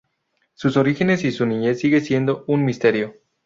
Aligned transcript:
Sus 0.55 0.77
orígenes 0.77 1.23
y 1.25 1.31
su 1.31 1.45
niñez 1.45 1.77
siguen 1.79 2.01
siendo 2.03 2.43
un 2.47 2.65
misterio. 2.65 3.17